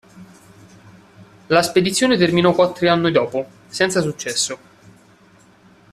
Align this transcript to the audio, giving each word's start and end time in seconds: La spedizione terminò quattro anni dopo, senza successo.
La 1.47 1.61
spedizione 1.61 2.17
terminò 2.17 2.53
quattro 2.53 2.89
anni 2.89 3.11
dopo, 3.11 3.45
senza 3.67 4.01
successo. 4.01 4.57